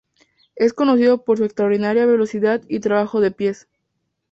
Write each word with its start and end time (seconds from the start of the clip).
Es 0.55 0.73
conocido 0.73 1.23
por 1.23 1.37
su 1.37 1.43
extraordinaria 1.43 2.07
velocidad 2.07 2.63
y 2.67 2.79
trabajo 2.79 3.21
de 3.21 3.29
pies. 3.29 3.67